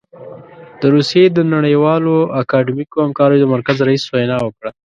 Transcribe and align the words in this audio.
د 0.79 0.81
روسيې 0.95 1.25
د 1.31 1.39
نړیوالو 1.53 2.15
اکاډمیکو 2.41 2.97
همکاریو 3.05 3.41
د 3.41 3.45
مرکز 3.53 3.77
رییس 3.87 4.03
وینا 4.13 4.37
وکړه. 4.43 4.69